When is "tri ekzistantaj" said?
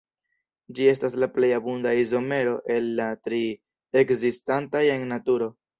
3.29-4.87